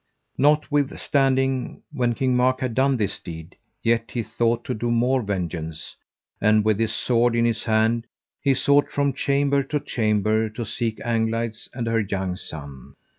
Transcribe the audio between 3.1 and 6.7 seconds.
deed, yet he thought to do more vengeance; and